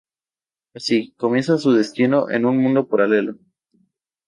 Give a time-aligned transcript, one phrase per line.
[0.73, 3.37] Así, comienza su destino en un mundo paralelo.